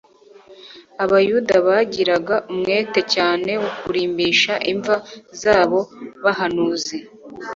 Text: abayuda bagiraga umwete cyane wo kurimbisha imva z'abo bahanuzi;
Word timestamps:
abayuda 1.03 1.53
bagiraga 1.67 2.35
umwete 2.51 2.99
cyane 3.13 3.51
wo 3.61 3.69
kurimbisha 3.79 4.53
imva 4.71 4.95
z'abo 5.39 5.79
bahanuzi; 6.23 6.97